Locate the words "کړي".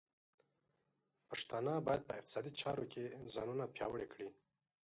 4.13-4.27